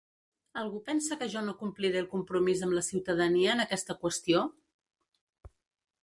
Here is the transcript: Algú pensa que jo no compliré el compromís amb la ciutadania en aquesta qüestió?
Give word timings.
Algú 0.59 0.79
pensa 0.85 1.17
que 1.17 1.25
jo 1.33 1.41
no 1.49 1.51
compliré 1.59 1.99
el 2.03 2.07
compromís 2.13 2.63
amb 2.67 2.75
la 2.77 2.83
ciutadania 2.87 3.51
en 3.57 3.61
aquesta 3.65 3.97
qüestió? 4.05 4.41